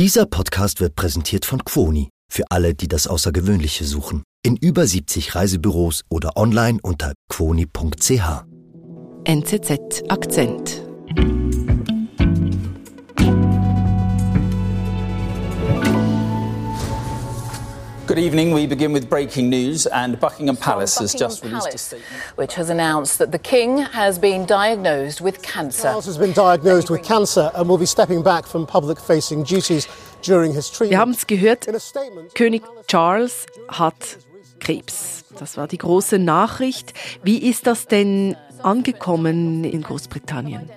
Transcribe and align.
Dieser 0.00 0.24
Podcast 0.24 0.80
wird 0.80 0.96
präsentiert 0.96 1.44
von 1.44 1.62
Quoni 1.62 2.08
für 2.32 2.44
alle, 2.48 2.74
die 2.74 2.88
das 2.88 3.06
Außergewöhnliche 3.06 3.84
suchen. 3.84 4.22
In 4.42 4.56
über 4.56 4.86
70 4.86 5.34
Reisebüros 5.34 6.04
oder 6.08 6.38
online 6.38 6.78
unter 6.82 7.12
quoni.ch. 7.28 8.44
NZZ 9.26 10.04
Akzent. 10.08 10.82
Good 18.10 18.18
evening. 18.18 18.50
We 18.50 18.66
begin 18.66 18.92
with 18.92 19.08
breaking 19.08 19.50
news, 19.50 19.86
and 19.86 20.18
Buckingham 20.18 20.56
Palace 20.56 20.98
has 20.98 21.14
just 21.14 21.44
released 21.44 21.72
a 21.72 21.78
statement. 21.78 22.12
Which 22.34 22.54
has 22.56 22.68
announced 22.68 23.20
that 23.20 23.30
the 23.30 23.38
King 23.38 23.78
has 23.78 24.18
been 24.18 24.46
diagnosed 24.46 25.20
with 25.20 25.40
cancer. 25.42 25.82
Charles 25.82 26.06
has 26.06 26.18
been 26.18 26.32
diagnosed 26.32 26.90
with 26.90 27.04
cancer 27.04 27.52
and 27.54 27.68
will 27.68 27.78
be 27.78 27.86
stepping 27.86 28.24
back 28.24 28.46
from 28.46 28.66
public 28.66 28.98
facing 28.98 29.44
duties 29.44 29.86
during 30.22 30.52
his 30.52 30.68
treatment. 30.70 30.90
Wir 30.90 30.98
haben 30.98 31.12
es 31.12 31.24
gehört, 31.24 31.68
König 32.34 32.64
Charles 32.88 33.46
hat 33.68 34.18
Krebs. 34.58 35.22
Das 35.38 35.56
war 35.56 35.68
die 35.68 35.78
große 35.78 36.18
Nachricht. 36.18 36.94
Wie 37.22 37.38
ist 37.38 37.68
das 37.68 37.86
denn 37.86 38.34
angekommen 38.62 39.64
in 39.64 39.82
Großbritannien? 39.82 40.68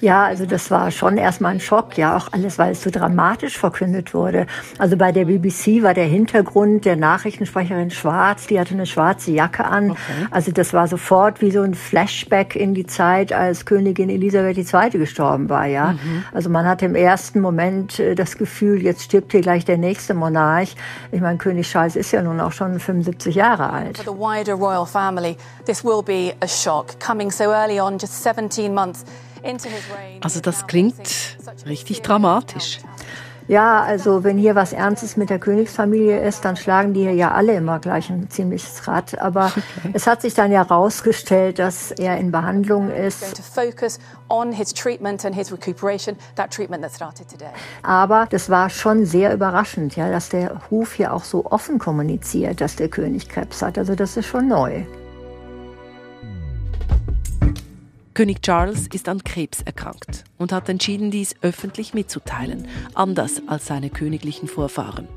Ja, 0.00 0.24
also 0.24 0.46
das 0.46 0.70
war 0.70 0.90
schon 0.90 1.16
erstmal 1.16 1.52
ein 1.52 1.60
Schock, 1.60 1.96
ja, 1.96 2.16
auch 2.16 2.28
alles, 2.32 2.58
weil 2.58 2.72
es 2.72 2.82
so 2.82 2.90
dramatisch 2.90 3.56
verkündet 3.56 4.14
wurde. 4.14 4.46
Also 4.78 4.96
bei 4.96 5.12
der 5.12 5.26
BBC 5.26 5.82
war 5.82 5.94
der 5.94 6.06
Hintergrund 6.06 6.84
der 6.84 6.96
Nachrichtensprecherin 6.96 7.90
schwarz, 7.90 8.46
die 8.46 8.58
hatte 8.58 8.74
eine 8.74 8.86
schwarze 8.86 9.30
Jacke 9.30 9.64
an. 9.64 9.96
Also 10.30 10.50
das 10.52 10.72
war 10.72 10.88
sofort 10.88 11.40
wie 11.40 11.50
so 11.50 11.62
ein 11.62 11.74
Flashback 11.74 12.56
in 12.56 12.74
die 12.74 12.86
Zeit, 12.86 13.32
als 13.32 13.64
Königin 13.64 14.10
Elisabeth 14.10 14.56
II. 14.56 14.90
gestorben 14.98 15.48
war, 15.48 15.66
ja. 15.66 15.94
Also 16.32 16.50
man 16.50 16.66
hatte 16.66 16.86
im 16.86 16.94
ersten 16.94 17.40
Moment 17.40 17.98
äh, 17.98 18.14
das 18.14 18.36
Gefühl, 18.38 18.82
jetzt 18.82 19.02
stirbt 19.02 19.32
hier 19.32 19.40
gleich 19.40 19.64
der 19.64 19.78
nächste 19.78 20.14
Monarch. 20.14 20.74
Ich 21.12 21.20
meine, 21.20 21.38
König 21.38 21.68
Charles 21.70 21.96
ist 21.96 22.12
ja 22.12 22.22
nun 22.22 22.40
auch 22.40 22.52
schon 22.52 22.78
75 22.80 23.34
Jahre 23.34 23.70
alt. 23.70 23.98
For 23.98 24.12
the 24.12 24.18
wider 24.18 24.54
royal 24.54 24.86
family, 24.86 25.36
this 25.66 25.84
will 25.84 26.02
be 26.02 26.34
a 26.40 26.48
shock. 26.48 26.98
Coming 26.98 27.30
so 27.30 27.52
early 27.52 27.78
on, 27.78 27.98
just 27.98 28.22
17 28.22 28.74
months 28.74 29.04
into 29.42 29.68
his 29.68 29.82
reign. 29.90 30.20
Also 30.22 30.40
das 30.40 30.66
klingt 30.66 31.36
richtig 31.66 32.02
dramatisch. 32.02 32.80
Ja, 33.46 33.82
also 33.82 34.24
wenn 34.24 34.38
hier 34.38 34.54
was 34.54 34.72
Ernstes 34.72 35.18
mit 35.18 35.28
der 35.28 35.38
Königsfamilie 35.38 36.18
ist, 36.18 36.46
dann 36.46 36.56
schlagen 36.56 36.94
die 36.94 37.00
hier 37.00 37.12
ja 37.12 37.32
alle 37.32 37.54
immer 37.54 37.78
gleich 37.78 38.08
ein 38.08 38.30
ziemliches 38.30 38.88
Rad. 38.88 39.18
Aber 39.18 39.52
es 39.92 40.06
hat 40.06 40.22
sich 40.22 40.32
dann 40.32 40.50
ja 40.50 40.66
herausgestellt, 40.66 41.58
dass 41.58 41.90
er 41.90 42.16
in 42.16 42.32
Behandlung 42.32 42.90
ist. 42.90 43.20
Going 43.20 43.34
to 43.34 43.42
focus 43.42 43.98
on 44.30 44.52
his 44.52 44.72
treatment 44.72 45.26
and 45.26 45.34
his 45.34 45.52
recuperation, 45.52 46.16
that 46.36 46.50
treatment 46.50 46.82
that 46.82 46.94
started 46.94 47.28
today. 47.28 47.50
Aber 47.82 48.26
das 48.30 48.48
war 48.48 48.70
schon 48.70 49.04
sehr 49.04 49.34
überraschend, 49.34 49.94
ja, 49.94 50.10
dass 50.10 50.30
der 50.30 50.62
Hof 50.70 50.94
hier 50.94 51.12
auch 51.12 51.24
so 51.24 51.44
offen 51.44 51.78
kommuniziert, 51.78 52.62
dass 52.62 52.76
der 52.76 52.88
König 52.88 53.28
Krebs 53.28 53.60
hat. 53.60 53.76
Also 53.76 53.94
das 53.94 54.16
ist 54.16 54.26
schon 54.26 54.48
neu. 54.48 54.84
König 58.14 58.42
Charles 58.42 58.86
ist 58.92 59.08
an 59.08 59.24
Krebs 59.24 59.60
erkrankt 59.62 60.22
und 60.38 60.52
hat 60.52 60.68
entschieden, 60.68 61.10
dies 61.10 61.34
öffentlich 61.42 61.94
mitzuteilen, 61.94 62.68
anders 62.94 63.42
als 63.48 63.66
seine 63.66 63.90
königlichen 63.90 64.46
Vorfahren. 64.46 65.08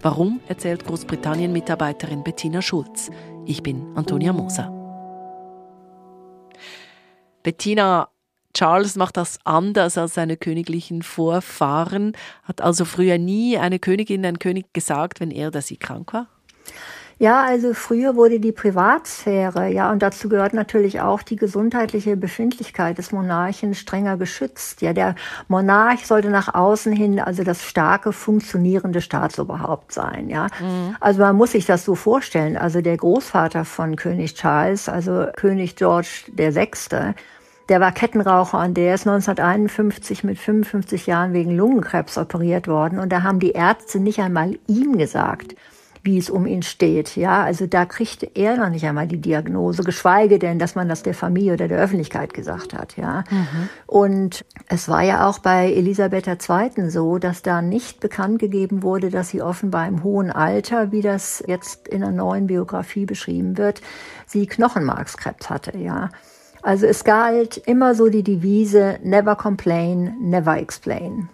Warum, 0.00 0.40
erzählt 0.48 0.86
Großbritannien-Mitarbeiterin 0.86 2.24
Bettina 2.24 2.62
Schulz. 2.62 3.10
Ich 3.44 3.62
bin 3.62 3.94
Antonia 3.94 4.32
Moser. 4.32 4.72
Bettina, 7.42 8.08
Charles 8.54 8.96
macht 8.96 9.18
das 9.18 9.38
anders 9.44 9.98
als 9.98 10.14
seine 10.14 10.38
königlichen 10.38 11.02
Vorfahren, 11.02 12.16
hat 12.42 12.62
also 12.62 12.86
früher 12.86 13.18
nie 13.18 13.58
eine 13.58 13.78
Königin, 13.78 14.24
ein 14.24 14.38
König 14.38 14.72
gesagt, 14.72 15.20
wenn 15.20 15.30
er 15.30 15.48
oder 15.48 15.60
sie 15.60 15.76
krank 15.76 16.14
war? 16.14 16.28
Ja, 17.18 17.44
also 17.44 17.72
früher 17.72 18.14
wurde 18.14 18.40
die 18.40 18.52
Privatsphäre, 18.52 19.68
ja, 19.68 19.90
und 19.90 20.02
dazu 20.02 20.28
gehört 20.28 20.52
natürlich 20.52 21.00
auch 21.00 21.22
die 21.22 21.36
gesundheitliche 21.36 22.14
Befindlichkeit 22.14 22.98
des 22.98 23.10
Monarchen 23.10 23.72
strenger 23.74 24.18
geschützt. 24.18 24.82
Ja, 24.82 24.92
der 24.92 25.14
Monarch 25.48 26.04
sollte 26.04 26.28
nach 26.28 26.54
außen 26.54 26.92
hin 26.92 27.18
also 27.18 27.42
das 27.42 27.62
starke, 27.62 28.12
funktionierende 28.12 29.00
Staatsoberhaupt 29.00 29.92
sein, 29.92 30.28
ja. 30.28 30.48
Also 31.00 31.22
man 31.22 31.36
muss 31.36 31.52
sich 31.52 31.64
das 31.64 31.86
so 31.86 31.94
vorstellen. 31.94 32.58
Also 32.58 32.82
der 32.82 32.98
Großvater 32.98 33.64
von 33.64 33.96
König 33.96 34.34
Charles, 34.34 34.90
also 34.90 35.26
König 35.36 35.76
George 35.76 36.24
der 36.28 36.52
Sechste, 36.52 37.14
der 37.70 37.80
war 37.80 37.92
Kettenraucher 37.92 38.60
und 38.60 38.76
der 38.76 38.94
ist 38.94 39.06
1951 39.06 40.22
mit 40.22 40.38
55 40.38 41.06
Jahren 41.06 41.32
wegen 41.32 41.56
Lungenkrebs 41.56 42.18
operiert 42.18 42.68
worden. 42.68 42.98
Und 42.98 43.10
da 43.10 43.22
haben 43.22 43.40
die 43.40 43.52
Ärzte 43.52 44.00
nicht 44.00 44.20
einmal 44.20 44.58
ihm 44.66 44.98
gesagt, 44.98 45.56
wie 46.06 46.16
es 46.16 46.30
um 46.30 46.46
ihn 46.46 46.62
steht. 46.62 47.16
Ja, 47.16 47.42
also 47.42 47.66
da 47.66 47.84
kriegte 47.84 48.30
er 48.34 48.56
noch 48.56 48.70
nicht 48.70 48.86
einmal 48.86 49.06
die 49.06 49.20
Diagnose, 49.20 49.82
geschweige 49.82 50.38
denn, 50.38 50.58
dass 50.58 50.74
man 50.74 50.88
das 50.88 51.02
der 51.02 51.12
Familie 51.12 51.52
oder 51.54 51.68
der 51.68 51.78
Öffentlichkeit 51.78 52.32
gesagt 52.32 52.72
hat. 52.72 52.96
Ja, 52.96 53.24
und 53.86 54.44
es 54.68 54.88
war 54.88 55.02
ja 55.02 55.28
auch 55.28 55.40
bei 55.40 55.72
Elisabeth 55.72 56.26
II. 56.26 56.88
so, 56.88 57.18
dass 57.18 57.42
da 57.42 57.60
nicht 57.60 58.00
bekannt 58.00 58.38
gegeben 58.38 58.82
wurde, 58.82 59.10
dass 59.10 59.28
sie 59.28 59.42
offenbar 59.42 59.86
im 59.86 60.02
hohen 60.02 60.30
Alter, 60.30 60.92
wie 60.92 61.02
das 61.02 61.44
jetzt 61.46 61.88
in 61.88 62.02
einer 62.02 62.12
neuen 62.12 62.46
Biografie 62.46 63.04
beschrieben 63.04 63.58
wird, 63.58 63.82
sie 64.26 64.46
Knochenmarkskrebs 64.46 65.50
hatte. 65.50 65.76
Ja. 65.76 66.08
Also 66.62 66.86
es 66.86 67.04
galt 67.04 67.58
immer 67.58 67.94
so 67.94 68.08
die 68.08 68.22
Devise 68.22 68.98
Never 69.02 69.36
complain, 69.36 70.16
never 70.20 70.56
explain. 70.56 71.28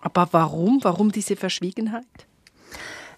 Aber 0.00 0.28
warum? 0.32 0.80
Warum 0.82 1.10
diese 1.12 1.34
Verschwiegenheit? 1.34 2.04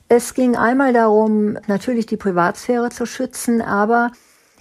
Es 0.09 0.35
ging 0.35 0.55
einmal 0.55 0.93
darum, 0.93 1.59
natürlich 1.67 2.07
die 2.07 2.17
Privatsphäre 2.17 2.91
zu 2.91 3.07
schützen, 3.07 3.61
aber 3.61 4.13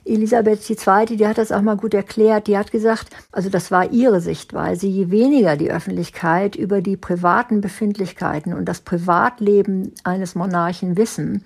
Elisabeth 0.04 0.68
II., 0.70 1.18
die 1.18 1.28
hat 1.28 1.38
das 1.38 1.52
auch 1.52 1.62
mal 1.62 1.78
gut 1.78 1.94
erklärt, 1.94 2.48
die 2.48 2.58
hat 2.58 2.72
gesagt, 2.72 3.10
also 3.32 3.50
das 3.50 3.72
war 3.72 3.92
ihre 3.92 4.22
Sichtweise, 4.22 4.88
je 4.88 5.10
weniger 5.10 5.56
die 5.56 5.72
Öffentlichkeit 5.72 6.56
über 6.56 6.82
die 6.82 6.98
privaten 6.98 7.62
Befindlichkeiten 7.62 8.54
und 8.54 8.66
das 8.66 8.82
Privatleben 8.82 9.94
eines 10.04 10.36
Monarchen 10.36 10.96
wissen, 10.96 11.44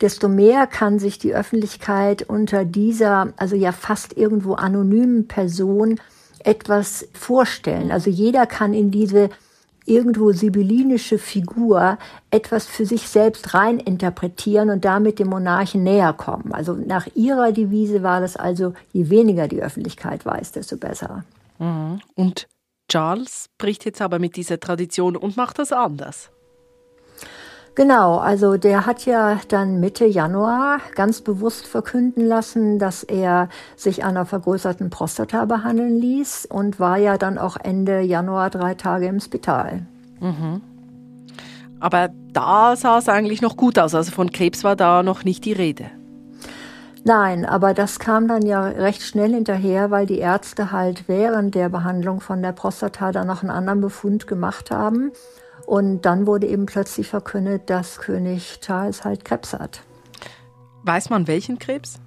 desto 0.00 0.28
mehr 0.28 0.66
kann 0.66 0.98
sich 0.98 1.18
die 1.18 1.34
Öffentlichkeit 1.34 2.22
unter 2.22 2.64
dieser, 2.64 3.32
also 3.36 3.54
ja 3.54 3.72
fast 3.72 4.16
irgendwo 4.16 4.54
anonymen 4.54 5.28
Person 5.28 6.00
etwas 6.44 7.06
vorstellen. 7.12 7.92
Also 7.92 8.10
jeder 8.10 8.46
kann 8.46 8.74
in 8.74 8.90
diese 8.90 9.30
irgendwo 9.90 10.32
sibyllinische 10.32 11.18
Figur 11.18 11.98
etwas 12.30 12.66
für 12.66 12.86
sich 12.86 13.08
selbst 13.08 13.52
rein 13.52 13.78
interpretieren 13.78 14.70
und 14.70 14.84
damit 14.84 15.18
dem 15.18 15.28
Monarchen 15.28 15.82
näher 15.82 16.12
kommen. 16.12 16.52
Also 16.52 16.74
nach 16.74 17.08
ihrer 17.14 17.52
Devise 17.52 18.02
war 18.02 18.20
das 18.20 18.36
also, 18.36 18.72
je 18.92 19.10
weniger 19.10 19.48
die 19.48 19.62
Öffentlichkeit 19.62 20.24
weiß, 20.24 20.52
desto 20.52 20.76
besser. 20.76 21.24
Und 22.14 22.48
Charles 22.88 23.50
bricht 23.58 23.84
jetzt 23.84 24.00
aber 24.00 24.18
mit 24.18 24.36
dieser 24.36 24.58
Tradition 24.58 25.16
und 25.16 25.36
macht 25.36 25.58
das 25.58 25.72
anders. 25.72 26.30
Genau, 27.76 28.18
also 28.18 28.56
der 28.56 28.84
hat 28.84 29.06
ja 29.06 29.38
dann 29.48 29.80
Mitte 29.80 30.04
Januar 30.04 30.80
ganz 30.94 31.20
bewusst 31.20 31.66
verkünden 31.66 32.26
lassen, 32.26 32.78
dass 32.78 33.04
er 33.04 33.48
sich 33.76 34.04
einer 34.04 34.26
vergrößerten 34.26 34.90
Prostata 34.90 35.44
behandeln 35.44 35.96
ließ 35.96 36.46
und 36.46 36.80
war 36.80 36.98
ja 36.98 37.16
dann 37.16 37.38
auch 37.38 37.56
Ende 37.62 38.00
Januar 38.00 38.50
drei 38.50 38.74
Tage 38.74 39.06
im 39.06 39.20
Spital. 39.20 39.86
Aber 41.78 42.10
da 42.32 42.76
sah 42.76 42.98
es 42.98 43.08
eigentlich 43.08 43.40
noch 43.40 43.56
gut 43.56 43.78
aus. 43.78 43.94
Also 43.94 44.12
von 44.12 44.30
Krebs 44.30 44.64
war 44.64 44.76
da 44.76 45.02
noch 45.02 45.24
nicht 45.24 45.44
die 45.44 45.52
Rede. 45.52 45.86
Nein, 47.04 47.46
aber 47.46 47.72
das 47.72 47.98
kam 47.98 48.28
dann 48.28 48.42
ja 48.42 48.62
recht 48.62 49.02
schnell 49.02 49.32
hinterher, 49.32 49.90
weil 49.90 50.04
die 50.04 50.18
Ärzte 50.18 50.70
halt 50.70 51.04
während 51.08 51.54
der 51.54 51.70
Behandlung 51.70 52.20
von 52.20 52.42
der 52.42 52.52
Prostata 52.52 53.10
dann 53.10 53.26
noch 53.26 53.40
einen 53.42 53.50
anderen 53.50 53.80
Befund 53.80 54.26
gemacht 54.26 54.70
haben. 54.70 55.12
Und 55.70 56.02
dann 56.02 56.26
wurde 56.26 56.48
eben 56.48 56.66
plötzlich 56.66 57.06
verkündet, 57.06 57.70
dass 57.70 57.98
König 57.98 58.58
Charles 58.60 59.04
halt 59.04 59.24
Krebs 59.24 59.52
hat. 59.52 59.82
Weiß 60.82 61.10
man 61.10 61.28
welchen 61.28 61.60
Krebs? 61.60 62.00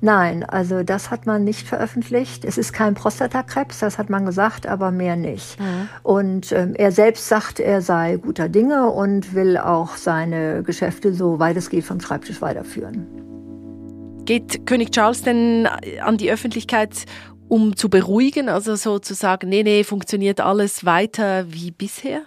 Nein, 0.00 0.44
also 0.44 0.84
das 0.84 1.10
hat 1.10 1.26
man 1.26 1.42
nicht 1.42 1.66
veröffentlicht. 1.66 2.44
Es 2.44 2.56
ist 2.56 2.72
kein 2.72 2.94
Prostatakrebs, 2.94 3.80
das 3.80 3.98
hat 3.98 4.10
man 4.10 4.26
gesagt, 4.26 4.68
aber 4.68 4.92
mehr 4.92 5.16
nicht. 5.16 5.58
Und 6.04 6.52
ähm, 6.52 6.74
er 6.76 6.92
selbst 6.92 7.26
sagt, 7.26 7.58
er 7.58 7.82
sei 7.82 8.16
guter 8.16 8.48
Dinge 8.48 8.88
und 8.88 9.34
will 9.34 9.58
auch 9.58 9.96
seine 9.96 10.62
Geschäfte 10.62 11.12
so 11.12 11.40
weit 11.40 11.56
es 11.56 11.68
geht 11.68 11.84
vom 11.84 11.98
Schreibtisch 11.98 12.40
weiterführen. 12.40 13.08
Geht 14.24 14.68
König 14.68 14.92
Charles 14.92 15.22
denn 15.22 15.66
an 16.00 16.16
die 16.16 16.30
Öffentlichkeit, 16.30 17.06
um 17.48 17.74
zu 17.74 17.88
beruhigen, 17.90 18.48
also 18.48 18.76
so 18.76 19.00
zu 19.00 19.14
sagen, 19.14 19.48
nee, 19.48 19.64
nee, 19.64 19.82
funktioniert 19.82 20.40
alles 20.40 20.84
weiter 20.84 21.52
wie 21.52 21.72
bisher? 21.72 22.22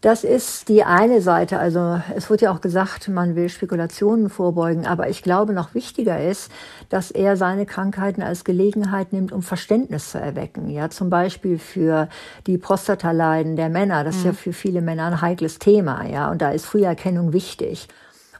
Das 0.00 0.24
ist 0.24 0.70
die 0.70 0.82
eine 0.82 1.20
Seite. 1.20 1.58
Also 1.58 2.00
es 2.16 2.30
wird 2.30 2.40
ja 2.40 2.52
auch 2.52 2.62
gesagt, 2.62 3.08
man 3.08 3.36
will 3.36 3.50
Spekulationen 3.50 4.30
vorbeugen. 4.30 4.86
Aber 4.86 5.10
ich 5.10 5.22
glaube, 5.22 5.52
noch 5.52 5.74
wichtiger 5.74 6.22
ist, 6.24 6.50
dass 6.88 7.10
er 7.10 7.36
seine 7.36 7.66
Krankheiten 7.66 8.22
als 8.22 8.44
Gelegenheit 8.44 9.12
nimmt, 9.12 9.30
um 9.30 9.42
Verständnis 9.42 10.12
zu 10.12 10.18
erwecken. 10.18 10.70
Ja, 10.70 10.88
zum 10.88 11.10
Beispiel 11.10 11.58
für 11.58 12.08
die 12.46 12.56
Prostataleiden 12.56 13.56
der 13.56 13.68
Männer. 13.68 14.02
Das 14.02 14.16
ist 14.16 14.24
ja 14.24 14.32
mhm. 14.32 14.36
für 14.36 14.52
viele 14.54 14.80
Männer 14.80 15.04
ein 15.06 15.20
heikles 15.20 15.58
Thema. 15.58 16.06
Ja, 16.06 16.30
und 16.30 16.40
da 16.40 16.50
ist 16.50 16.64
Früherkennung 16.64 17.34
wichtig. 17.34 17.86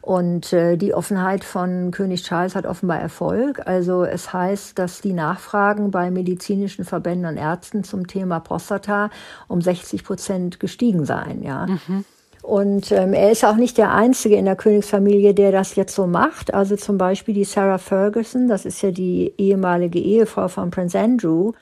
Und 0.03 0.53
äh, 0.53 0.77
die 0.77 0.95
Offenheit 0.95 1.45
von 1.45 1.91
König 1.91 2.23
Charles 2.23 2.55
hat 2.55 2.67
offenbar 2.67 3.01
Erfolg. 3.01 3.67
Also 3.67 4.05
es 4.05 4.33
heißt, 4.33 4.79
dass 4.79 5.01
die 5.01 5.13
Nachfragen 5.13 5.91
bei 5.91 6.11
medizinischen 6.11 6.85
Verbänden 6.85 7.27
und 7.27 7.37
Ärzten 7.37 7.85
zum 7.85 8.07
Thema 8.07 8.41
Prostata 8.41 9.11
um 9.47 9.61
60 9.61 10.05
Prozent 10.05 10.61
gestiegen 10.61 11.05
seien. 11.05 11.43
Ja. 11.43 11.67
Mhm. 11.67 12.05
Und 12.43 12.91
ähm, 12.93 13.13
er 13.13 13.31
ist 13.31 13.45
auch 13.45 13.57
nicht 13.57 13.77
der 13.77 13.93
Einzige 13.93 14.37
in 14.37 14.47
der 14.47 14.57
Königsfamilie, 14.57 15.35
der 15.35 15.53
das 15.53 15.77
jetzt 15.77 15.95
so 15.95 16.07
macht. 16.07 16.55
Also 16.55 16.77
zum 16.77 16.97
Beispiel 16.97 17.35
die 17.35 17.45
Sarah 17.45 17.79
Ferguson, 17.79 18.49
das 18.49 18.65
ist 18.65 18.81
ja 18.81 18.91
die 18.91 19.35
ehemalige 19.37 19.99
Ehefrau 19.99 20.49
von 20.49 20.71
Prince 20.71 20.99
Andrew, 20.99 21.53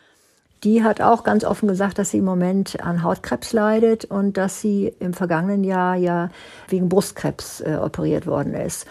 die 0.65 0.83
hat 0.83 1.01
auch 1.01 1.25
ganz 1.25 1.45
offen 1.45 1.69
gesagt, 1.69 1.99
dass 1.99 2.11
sie 2.11 2.19
im 2.19 2.25
Moment 2.25 2.81
an 2.81 3.03
Hautkrebs 3.03 3.53
leidet 3.53 4.05
und 4.05 4.37
dass 4.37 4.61
sie 4.61 4.93
im 4.99 5.15
vergangenen 5.15 5.65
Jahr 5.65 5.95
ja 5.97 6.31
wegen 6.69 6.89
Brustkrebs 6.89 7.61
äh, 7.61 7.79
operiert 7.81 8.27
worden 8.27 8.55
ist. 8.55 8.87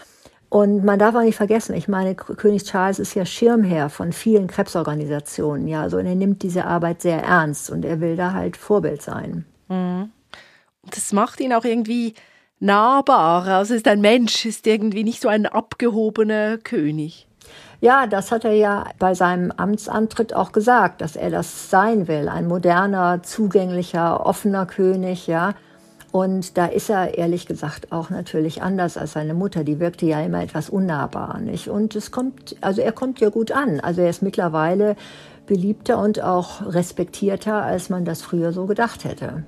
Und 0.50 0.82
man 0.82 0.98
darf 0.98 1.14
auch 1.14 1.22
nicht 1.22 1.36
vergessen, 1.36 1.74
ich 1.74 1.88
meine, 1.88 2.14
König 2.14 2.64
Charles 2.64 2.98
ist 2.98 3.14
ja 3.14 3.26
Schirmherr 3.26 3.90
von 3.90 4.12
vielen 4.12 4.46
Krebsorganisationen, 4.46 5.68
ja, 5.68 5.82
also 5.82 5.98
und 5.98 6.06
er 6.06 6.14
nimmt 6.14 6.42
diese 6.42 6.64
Arbeit 6.64 7.02
sehr 7.02 7.22
ernst 7.22 7.70
und 7.70 7.84
er 7.84 8.00
will 8.00 8.16
da 8.16 8.32
halt 8.32 8.56
Vorbild 8.56 9.02
sein. 9.02 9.44
Mhm. 9.68 10.10
Das 10.90 11.12
macht 11.12 11.40
ihn 11.40 11.52
auch 11.52 11.64
irgendwie 11.64 12.14
nahbar. 12.60 13.46
Also 13.46 13.74
ist 13.74 13.88
ein 13.88 14.00
Mensch, 14.00 14.46
ist 14.46 14.66
irgendwie 14.66 15.04
nicht 15.04 15.20
so 15.20 15.28
ein 15.28 15.44
abgehobener 15.44 16.56
König. 16.56 17.27
Ja, 17.80 18.08
das 18.08 18.32
hat 18.32 18.44
er 18.44 18.52
ja 18.52 18.86
bei 18.98 19.14
seinem 19.14 19.52
Amtsantritt 19.52 20.34
auch 20.34 20.50
gesagt, 20.50 21.00
dass 21.00 21.14
er 21.14 21.30
das 21.30 21.70
sein 21.70 22.08
will. 22.08 22.28
Ein 22.28 22.48
moderner, 22.48 23.22
zugänglicher, 23.22 24.26
offener 24.26 24.66
König, 24.66 25.28
ja. 25.28 25.54
Und 26.10 26.56
da 26.56 26.66
ist 26.66 26.90
er 26.90 27.16
ehrlich 27.16 27.46
gesagt 27.46 27.92
auch 27.92 28.10
natürlich 28.10 28.62
anders 28.62 28.96
als 28.96 29.12
seine 29.12 29.34
Mutter. 29.34 29.62
Die 29.62 29.78
wirkte 29.78 30.06
ja 30.06 30.20
immer 30.22 30.42
etwas 30.42 30.70
unnahbar, 30.70 31.38
nicht? 31.38 31.68
Und 31.68 31.94
es 31.94 32.10
kommt, 32.10 32.56
also 32.62 32.80
er 32.80 32.92
kommt 32.92 33.20
ja 33.20 33.28
gut 33.28 33.52
an. 33.52 33.78
Also 33.78 34.00
er 34.00 34.10
ist 34.10 34.22
mittlerweile 34.22 34.96
beliebter 35.46 36.02
und 36.02 36.20
auch 36.20 36.62
respektierter, 36.66 37.62
als 37.62 37.90
man 37.90 38.04
das 38.04 38.22
früher 38.22 38.52
so 38.52 38.66
gedacht 38.66 39.04
hätte. 39.04 39.44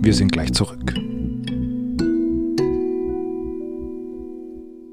Wir 0.00 0.14
sind 0.14 0.32
gleich 0.32 0.52
zurück. 0.52 0.94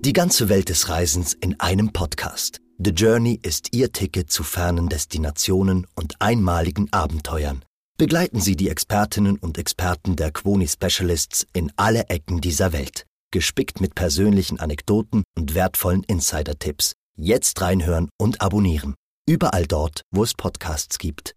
Die 0.04 0.14
ganze 0.14 0.50
Welt 0.50 0.70
des 0.70 0.90
Reisens 0.90 1.34
in 1.34 1.60
einem 1.60 1.94
Podcast. 1.94 2.60
The 2.80 2.90
Journey 2.90 3.40
ist 3.44 3.68
Ihr 3.76 3.92
Ticket 3.92 4.32
zu 4.32 4.42
fernen 4.42 4.90
Destinationen 4.90 5.86
und 5.94 6.16
einmaligen 6.20 6.92
Abenteuern. 6.92 7.64
Begleiten 8.00 8.42
Sie 8.42 8.56
die 8.56 8.70
Expertinnen 8.70 9.38
und 9.38 9.60
Experten 9.60 10.16
der 10.16 10.32
Quoni 10.32 10.68
Specialists 10.68 11.46
in 11.54 11.72
alle 11.76 12.10
Ecken 12.10 12.42
dieser 12.42 12.74
Welt. 12.74 13.06
Gespickt 13.30 13.80
mit 13.80 13.94
persönlichen 13.94 14.60
Anekdoten 14.60 15.22
und 15.38 15.54
wertvollen 15.54 16.04
Insider-Tipps. 16.04 16.94
Jetzt 17.16 17.62
reinhören 17.62 18.10
und 18.18 18.42
abonnieren. 18.42 18.96
Überall 19.28 19.68
dort, 19.68 20.02
wo 20.10 20.24
es 20.24 20.34
Podcasts 20.34 20.98
gibt. 20.98 21.36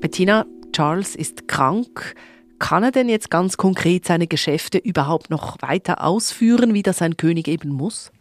Bettina, 0.00 0.46
Charles 0.72 1.14
ist 1.14 1.48
krank. 1.48 2.14
Kann 2.58 2.84
er 2.84 2.92
denn 2.92 3.08
jetzt 3.08 3.30
ganz 3.30 3.56
konkret 3.56 4.06
seine 4.06 4.26
Geschäfte 4.26 4.78
überhaupt 4.78 5.30
noch 5.30 5.60
weiter 5.62 6.04
ausführen, 6.04 6.74
wie 6.74 6.82
das 6.82 7.02
ein 7.02 7.16
König 7.16 7.48
eben 7.48 7.70
muss? 7.70 8.12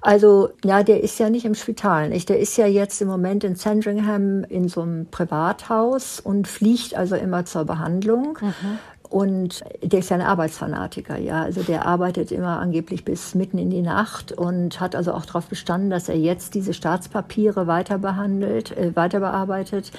Also, 0.00 0.50
ja, 0.64 0.84
der 0.84 1.02
ist 1.02 1.18
ja 1.18 1.28
nicht 1.28 1.44
im 1.44 1.54
Spital, 1.54 2.08
nicht? 2.08 2.28
Der 2.28 2.38
ist 2.38 2.56
ja 2.56 2.66
jetzt 2.66 3.02
im 3.02 3.08
Moment 3.08 3.42
in 3.42 3.56
Sandringham 3.56 4.44
in 4.44 4.68
so 4.68 4.82
einem 4.82 5.06
Privathaus 5.10 6.20
und 6.20 6.46
fliegt 6.46 6.94
also 6.94 7.16
immer 7.16 7.44
zur 7.46 7.64
Behandlung. 7.64 8.38
Mhm. 8.40 8.78
Und 9.10 9.64
der 9.82 10.00
ist 10.00 10.10
ja 10.10 10.16
ein 10.16 10.22
Arbeitsfanatiker, 10.22 11.18
ja. 11.18 11.42
Also 11.42 11.62
der 11.62 11.86
arbeitet 11.86 12.30
immer 12.30 12.58
angeblich 12.60 13.04
bis 13.04 13.34
mitten 13.34 13.56
in 13.56 13.70
die 13.70 13.80
Nacht 13.80 14.32
und 14.32 14.80
hat 14.80 14.94
also 14.94 15.14
auch 15.14 15.24
darauf 15.24 15.46
bestanden, 15.46 15.88
dass 15.88 16.10
er 16.10 16.18
jetzt 16.18 16.54
diese 16.54 16.74
Staatspapiere 16.74 17.66
weiter 17.66 17.98
behandelt, 17.98 18.76
äh, 18.76 18.94
weiter 18.94 19.20
bearbeitet 19.20 19.92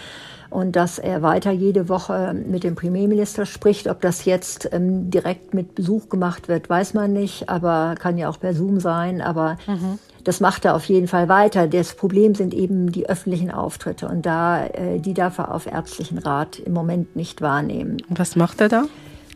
und 0.51 0.75
dass 0.75 0.99
er 0.99 1.21
weiter 1.21 1.51
jede 1.51 1.89
Woche 1.89 2.33
mit 2.33 2.63
dem 2.63 2.75
Premierminister 2.75 3.45
spricht. 3.45 3.87
Ob 3.87 4.01
das 4.01 4.25
jetzt 4.25 4.69
ähm, 4.71 5.09
direkt 5.09 5.53
mit 5.53 5.75
Besuch 5.75 6.09
gemacht 6.09 6.47
wird, 6.47 6.69
weiß 6.69 6.93
man 6.93 7.11
nicht, 7.11 7.49
aber 7.49 7.95
kann 7.97 8.17
ja 8.17 8.29
auch 8.29 8.39
per 8.39 8.53
Zoom 8.53 8.79
sein. 8.79 9.21
Aber 9.21 9.57
mhm. 9.65 9.97
Das 10.23 10.39
macht 10.39 10.65
er 10.65 10.75
auf 10.75 10.85
jeden 10.85 11.07
Fall 11.07 11.29
weiter. 11.29 11.67
Das 11.67 11.93
Problem 11.93 12.35
sind 12.35 12.53
eben 12.53 12.91
die 12.91 13.07
öffentlichen 13.07 13.51
Auftritte 13.51 14.07
und 14.07 14.25
da 14.25 14.65
äh, 14.65 14.99
die 14.99 15.13
darf 15.13 15.37
er 15.37 15.53
auf 15.53 15.65
ärztlichen 15.65 16.17
Rat 16.17 16.59
im 16.59 16.73
Moment 16.73 17.15
nicht 17.15 17.41
wahrnehmen. 17.41 17.97
Und 18.09 18.19
was 18.19 18.35
macht 18.35 18.61
er 18.61 18.69
da? 18.69 18.85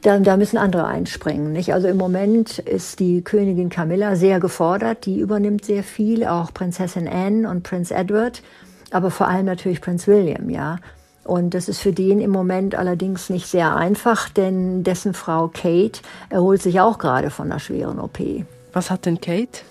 Da, 0.03 0.19
da 0.19 0.35
müssen 0.35 0.57
andere 0.57 0.85
einspringen. 0.85 1.53
Nicht? 1.53 1.74
Also 1.74 1.88
im 1.88 1.95
Moment 1.95 2.59
ist 2.59 3.00
die 3.00 3.21
Königin 3.21 3.69
Camilla 3.69 4.18
sehr 4.18 4.41
gefordert. 4.41 5.06
Die 5.06 5.19
übernimmt 5.19 5.63
sehr 5.63 5.83
viel, 5.83 6.25
auch 6.25 6.53
Prinzessin 6.53 7.07
Anne 7.07 7.50
und 7.50 7.63
Prinz 7.63 7.89
Edward, 7.89 8.44
aber 8.91 9.12
vor 9.12 9.29
allem 9.29 9.45
natürlich 9.45 9.79
Prinz 9.79 10.06
William, 10.06 10.50
ja. 10.50 10.77
Und 11.24 11.53
das 11.53 11.69
ist 11.69 11.79
für 11.79 11.94
den 11.94 12.19
im 12.19 12.31
Moment 12.31 12.75
allerdings 12.75 13.29
nicht 13.29 13.47
sehr 13.47 13.77
einfach, 13.77 14.27
denn 14.27 14.83
dessen 14.83 15.13
Frau 15.13 15.47
Kate 15.47 16.01
erholt 16.29 16.62
sich 16.62 16.81
auch 16.81 16.97
gerade 16.97 17.29
von 17.29 17.50
einer 17.50 17.62
schweren 17.62 17.97
OP. 17.97 18.19
Was 18.74 18.91
hat 18.91 19.06
denn 19.06 19.21
Kate? 19.21 19.62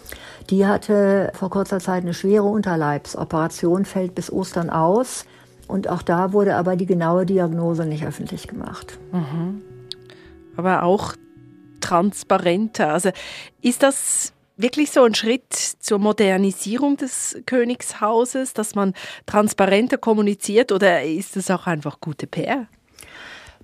Die 0.50 0.66
hatte 0.66 1.30
vor 1.34 1.50
kurzer 1.50 1.80
Zeit 1.80 2.02
eine 2.02 2.14
schwere 2.14 2.44
Unterleibsoperation, 2.44 3.84
fällt 3.84 4.14
bis 4.14 4.32
Ostern 4.32 4.70
aus. 4.70 5.24
Und 5.68 5.88
auch 5.88 6.02
da 6.02 6.32
wurde 6.32 6.56
aber 6.56 6.76
die 6.76 6.86
genaue 6.86 7.24
Diagnose 7.24 7.86
nicht 7.86 8.04
öffentlich 8.04 8.48
gemacht. 8.48 8.98
Mhm. 9.12 9.62
Aber 10.56 10.82
auch 10.82 11.14
transparenter. 11.80 12.92
Also 12.92 13.10
ist 13.60 13.82
das 13.82 14.32
wirklich 14.56 14.90
so 14.90 15.02
ein 15.04 15.14
Schritt 15.14 15.52
zur 15.52 15.98
Modernisierung 15.98 16.96
des 16.96 17.40
Königshauses, 17.46 18.54
dass 18.54 18.74
man 18.74 18.94
transparenter 19.26 19.98
kommuniziert 19.98 20.72
oder 20.72 21.02
ist 21.02 21.36
es 21.36 21.50
auch 21.50 21.66
einfach 21.66 22.00
gute 22.00 22.26
PR? 22.26 22.66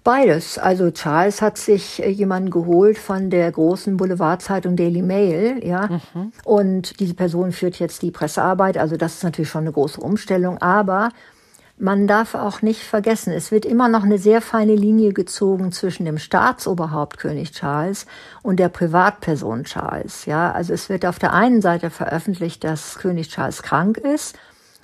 Beides. 0.09 0.57
Also 0.57 0.91
Charles 0.91 1.43
hat 1.43 1.59
sich 1.59 2.03
äh, 2.03 2.09
jemanden 2.09 2.49
geholt 2.49 2.97
von 2.97 3.29
der 3.29 3.53
großen 3.53 3.99
Boulevardzeitung 3.99 4.75
Daily 4.75 5.03
Mail, 5.03 5.63
ja. 5.63 6.01
Mhm. 6.15 6.33
Und 6.47 6.99
diese 6.99 7.13
Person 7.13 7.53
führt 7.53 7.79
jetzt 7.79 8.01
die 8.01 8.11
Pressearbeit. 8.11 8.79
Also 8.79 8.97
das 8.97 9.17
ist 9.17 9.23
natürlich 9.23 9.51
schon 9.51 9.65
eine 9.65 9.73
große 9.73 10.01
Umstellung. 10.01 10.63
Aber 10.63 11.11
man 11.77 12.07
darf 12.07 12.35
auch 12.35 12.63
nicht 12.63 12.85
vergessen, 12.85 13.35
es 13.35 13.53
wird 13.53 13.67
immer 13.67 13.89
noch 13.89 14.03
eine 14.03 14.17
sehr 14.17 14.41
feine 14.41 14.77
Linie 14.77 15.13
gezogen 15.13 15.73
zwischen 15.73 16.07
dem 16.07 16.17
Staatsoberhaupt 16.17 17.19
König 17.19 17.53
Charles 17.53 18.07
und 18.43 18.59
der 18.59 18.71
Privatperson 18.71 19.65
Charles. 19.65 20.25
Ja, 20.25 20.53
also 20.53 20.73
es 20.73 20.89
wird 20.89 21.05
auf 21.05 21.19
der 21.19 21.35
einen 21.35 21.61
Seite 21.61 21.91
veröffentlicht, 21.91 22.65
dass 22.65 22.97
König 22.97 23.29
Charles 23.29 23.63
krank 23.63 23.99
ist, 23.99 24.39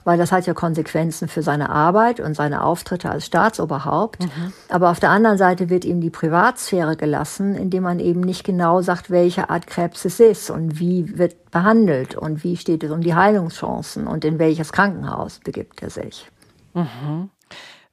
weil 0.05 0.19
das 0.19 0.33
hat 0.33 0.47
ja 0.47 0.55
Konsequenzen 0.55 1.29
für 1.29 1.43
seine 1.43 1.71
Arbeit 1.71 2.21
und 2.21 2.35
seine 2.35 2.63
Auftritte 2.63 3.11
als 3.11 3.27
Staatsoberhaupt. 3.27 4.23
Mhm. 4.23 4.53
Aber 4.69 4.91
auf 4.91 5.01
der 5.01 5.11
anderen 5.11 5.39
Seite 5.39 5.71
wird 5.71 5.85
ihm 5.85 6.01
die 6.01 6.11
Privatsphäre 6.11 6.97
gelassen, 6.97 7.55
indem 7.55 7.83
man 7.85 7.99
eben 7.99 8.21
nicht 8.21 8.45
genau 8.45 8.83
sagt, 8.83 9.11
welche 9.11 9.51
Art 9.51 9.67
Krebs 9.67 10.05
es 10.05 10.21
ist 10.21 10.51
und 10.51 10.79
wie 10.79 11.19
wird 11.19 11.51
behandelt 11.51 12.15
und 12.15 12.45
wie 12.45 12.57
steht 12.57 12.85
es 12.85 12.91
um 12.91 13.01
die 13.01 13.15
Heilungschancen 13.15 14.07
und 14.07 14.25
in 14.25 14.39
welches 14.39 14.73
Krankenhaus 14.73 15.41
begibt 15.41 15.83
er 15.83 15.91
sich. 15.91 16.31
Mhm. 16.75 17.31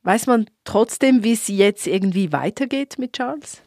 Weiß 0.03 0.27
man 0.27 0.47
trotzdem, 0.63 1.23
wie 1.23 1.33
es 1.33 1.47
jetzt 1.47 1.85
irgendwie 1.87 2.31
weitergeht 2.31 2.97
mit 2.97 3.13
Charles? 3.13 3.61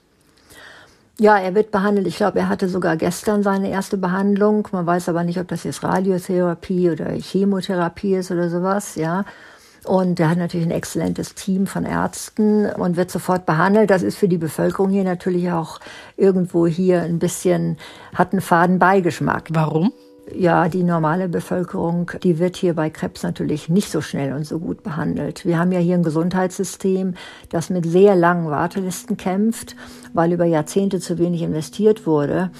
Ja, 1.18 1.38
er 1.38 1.54
wird 1.54 1.71
behandelt. 1.71 2.09
Ich 2.09 2.16
glaube, 2.16 2.40
er 2.40 2.49
hatte 2.49 2.68
sogar 2.68 2.97
gestern 2.97 3.44
seine 3.44 3.71
erste 3.71 3.97
Behandlung. 3.97 4.66
Man 4.73 4.85
weiß 4.85 5.09
aber 5.09 5.23
nicht, 5.23 5.38
ob 5.38 5.47
das 5.47 5.62
jetzt 5.62 5.85
Radiotherapie 5.85 6.90
oder 6.90 7.11
Chemotherapie 7.11 8.16
ist 8.16 8.33
oder 8.33 8.50
sowas, 8.50 8.97
ja. 8.97 9.25
Und 9.85 10.18
er 10.18 10.30
hat 10.30 10.38
natürlich 10.38 10.66
ein 10.66 10.73
exzellentes 10.73 11.35
Team 11.35 11.66
von 11.66 11.85
Ärzten 11.85 12.66
und 12.66 12.97
wird 12.97 13.11
sofort 13.11 13.47
behandelt. 13.47 13.90
Das 13.90 14.02
ist 14.02 14.16
für 14.16 14.28
die 14.28 14.38
Bevölkerung 14.38 14.90
hier 14.90 15.04
natürlich 15.04 15.52
auch 15.52 15.78
irgendwo 16.16 16.66
hier 16.66 17.02
ein 17.02 17.18
bisschen, 17.18 17.76
hat 18.14 18.33
einen 18.33 18.40
faden 18.40 18.78
Beigeschmack. 18.78 19.49
Warum? 19.50 19.92
Ja, 20.33 20.69
die 20.69 20.83
normale 20.83 21.28
Bevölkerung, 21.28 22.11
die 22.23 22.38
wird 22.38 22.57
hier 22.57 22.75
bei 22.75 22.88
Krebs 22.88 23.23
natürlich 23.23 23.69
nicht 23.69 23.90
so 23.90 24.00
schnell 24.00 24.33
und 24.33 24.45
so 24.47 24.59
gut 24.59 24.83
behandelt. 24.83 25.45
Wir 25.45 25.59
haben 25.59 25.71
ja 25.71 25.78
hier 25.78 25.95
ein 25.95 26.02
Gesundheitssystem, 26.02 27.14
das 27.50 27.69
mit 27.69 27.85
sehr 27.85 28.16
langen 28.16 28.50
Wartelisten 28.50 29.19
kämpft, 29.19 29.76
weil 30.14 30.33
über 30.33 30.47
Jahrzehnte 30.47 30.99
zu 30.99 31.19
wenig 31.19 31.43
investiert 31.43 32.07
wurde. 32.07 32.50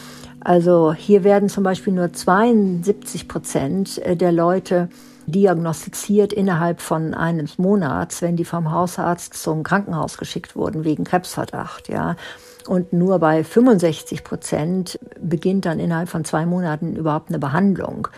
Also 0.41 0.93
hier 0.93 1.25
werden 1.25 1.49
zum 1.49 1.65
Beispiel 1.65 1.95
nur 1.95 2.13
72 2.13 3.29
Prozent 3.29 4.01
der 4.05 4.31
Leute 4.31 4.91
diagnostiziert 5.27 6.35
innerhalb 6.35 6.83
von 6.83 7.15
einem 7.15 7.49
Monats, 7.57 8.21
wenn 8.21 8.37
die 8.37 8.45
vom 8.45 8.73
Hausarzt 8.73 9.35
zum 9.35 9.63
Krankenhaus 9.63 10.19
geschickt 10.19 10.55
wurden 10.55 10.85
wegen 10.85 11.05
Krebsverdacht, 11.05 11.89
ja. 11.89 12.17
Und 12.67 12.93
nur 12.93 13.19
bei 13.19 13.45
65 13.45 14.25
Prozent 14.25 14.99
beginnt 15.21 15.67
dann 15.67 15.79
innerhalb 15.79 16.09
von 16.09 16.25
zwei 16.25 16.47
Monaten 16.47 16.97
überhaupt 16.97 17.29
eine 17.29 17.39
Behandlung 17.39 18.09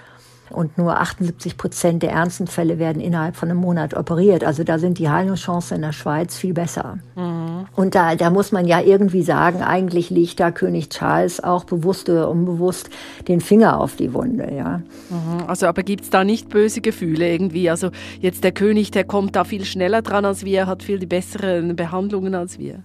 und 0.50 0.78
nur 0.78 1.00
78 1.00 1.56
Prozent 1.56 2.02
der 2.02 2.12
ernsten 2.12 2.46
Fälle 2.46 2.78
werden 2.78 3.00
innerhalb 3.02 3.36
von 3.36 3.50
einem 3.50 3.60
Monat 3.60 3.94
operiert. 3.94 4.44
Also 4.44 4.64
da 4.64 4.78
sind 4.78 4.98
die 4.98 5.08
Heilungschancen 5.08 5.76
in 5.76 5.82
der 5.82 5.92
Schweiz 5.92 6.36
viel 6.36 6.54
besser. 6.54 6.98
Mhm. 7.16 7.66
Und 7.74 7.94
da, 7.94 8.14
da 8.14 8.30
muss 8.30 8.52
man 8.52 8.66
ja 8.66 8.80
irgendwie 8.80 9.22
sagen, 9.22 9.62
eigentlich 9.62 10.10
legt 10.10 10.40
da 10.40 10.50
König 10.50 10.90
Charles 10.90 11.42
auch 11.42 11.64
bewusst 11.64 12.08
oder 12.08 12.30
unbewusst 12.30 12.90
den 13.28 13.40
Finger 13.40 13.80
auf 13.80 13.96
die 13.96 14.14
Wunde. 14.14 14.52
Ja. 14.54 14.78
Mhm. 15.10 15.46
Also 15.46 15.66
aber 15.66 15.82
gibt 15.82 16.04
es 16.04 16.10
da 16.10 16.24
nicht 16.24 16.48
böse 16.48 16.80
Gefühle 16.80 17.30
irgendwie? 17.30 17.68
Also 17.68 17.90
jetzt 18.20 18.44
der 18.44 18.52
König, 18.52 18.90
der 18.90 19.04
kommt 19.04 19.36
da 19.36 19.44
viel 19.44 19.64
schneller 19.64 20.02
dran 20.02 20.24
als 20.24 20.44
wir, 20.44 20.66
hat 20.66 20.82
viel 20.82 20.98
die 20.98 21.06
besseren 21.06 21.74
Behandlungen 21.76 22.34
als 22.34 22.58
wir 22.58 22.82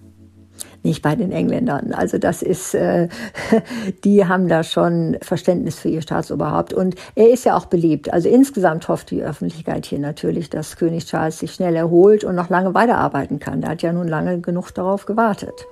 nicht 0.82 1.02
bei 1.02 1.14
den 1.14 1.32
Engländern. 1.32 1.92
Also 1.92 2.18
das 2.18 2.42
ist, 2.42 2.74
äh, 2.74 3.08
die 4.04 4.26
haben 4.26 4.48
da 4.48 4.62
schon 4.62 5.16
Verständnis 5.22 5.78
für 5.78 5.88
ihr 5.88 6.02
Staatsoberhaupt. 6.02 6.72
Und 6.72 6.96
er 7.14 7.30
ist 7.30 7.44
ja 7.44 7.56
auch 7.56 7.66
beliebt. 7.66 8.12
Also 8.12 8.28
insgesamt 8.28 8.88
hofft 8.88 9.10
die 9.10 9.22
Öffentlichkeit 9.22 9.86
hier 9.86 9.98
natürlich, 9.98 10.50
dass 10.50 10.76
König 10.76 11.06
Charles 11.06 11.38
sich 11.38 11.52
schnell 11.52 11.76
erholt 11.76 12.24
und 12.24 12.34
noch 12.34 12.50
lange 12.50 12.74
weiterarbeiten 12.74 13.38
kann. 13.38 13.60
Der 13.60 13.70
hat 13.70 13.82
ja 13.82 13.92
nun 13.92 14.08
lange 14.08 14.40
genug 14.40 14.72
darauf 14.74 15.06
gewartet. 15.06 15.66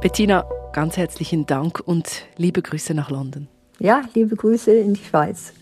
Bettina, 0.00 0.44
ganz 0.72 0.96
herzlichen 0.96 1.46
Dank 1.46 1.80
und 1.84 2.24
liebe 2.36 2.60
Grüße 2.60 2.92
nach 2.92 3.08
London. 3.08 3.46
Ja, 3.78 4.02
liebe 4.14 4.34
Grüße 4.34 4.72
in 4.72 4.94
die 4.94 5.04
Schweiz. 5.04 5.52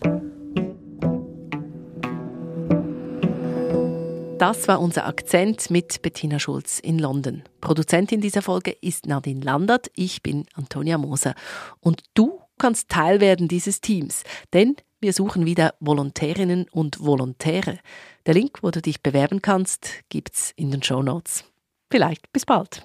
Das 4.41 4.67
war 4.67 4.81
unser 4.81 5.05
Akzent 5.05 5.69
mit 5.69 6.01
Bettina 6.01 6.39
Schulz 6.39 6.79
in 6.79 6.97
London. 6.97 7.43
Produzentin 7.61 8.21
dieser 8.21 8.41
Folge 8.41 8.71
ist 8.71 9.05
Nadine 9.05 9.41
Landert, 9.41 9.91
ich 9.93 10.23
bin 10.23 10.47
Antonia 10.55 10.97
Moser. 10.97 11.35
Und 11.79 12.01
du 12.15 12.41
kannst 12.57 12.89
Teil 12.89 13.21
werden 13.21 13.47
dieses 13.47 13.81
Teams, 13.81 14.23
denn 14.51 14.77
wir 14.99 15.13
suchen 15.13 15.45
wieder 15.45 15.75
Volontärinnen 15.79 16.65
und 16.71 17.01
Volontäre. 17.01 17.77
Der 18.25 18.33
Link, 18.33 18.63
wo 18.63 18.71
du 18.71 18.81
dich 18.81 19.03
bewerben 19.03 19.43
kannst, 19.43 19.89
gibt's 20.09 20.53
in 20.55 20.71
den 20.71 20.81
Show 20.81 21.03
Notes. 21.03 21.43
Vielleicht 21.91 22.33
bis 22.33 22.47
bald. 22.47 22.83